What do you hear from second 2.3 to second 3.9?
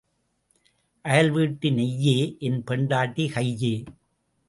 என் பெண்டாட்டி கையே.